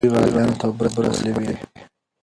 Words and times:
دوی 0.03 0.11
غازیانو 0.15 0.59
ته 0.59 0.65
اوبه 0.67 0.85
رسولې 1.07 1.31
وې. 1.35 1.53